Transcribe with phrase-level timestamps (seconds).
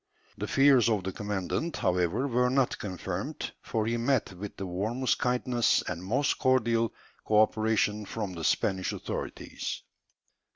[0.35, 5.19] The fears of the commandant, however, were not confirmed, for he met with the warmest
[5.19, 6.91] kindness and most cordial
[7.23, 9.83] co operation from the Spanish authorities.